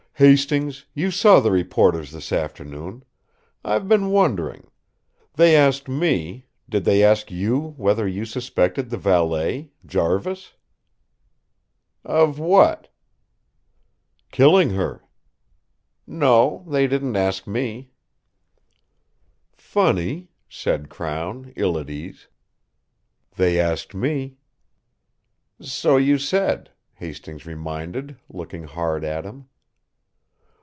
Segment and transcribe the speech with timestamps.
[0.23, 3.03] "Hastings, you saw the reporters this afternoon
[3.65, 4.69] I've been wondering
[5.33, 10.53] they asked me did they ask you whether you suspected the valet Jarvis?"
[12.03, 12.89] "Of what?"
[14.31, 15.03] "Killing her."
[16.05, 17.89] "No; they didn't ask me."
[19.57, 22.27] "Funny," said Crown, ill at ease.
[23.37, 24.37] "They asked me."
[25.59, 29.47] "So you said," Hastings reminded, looking hard at him.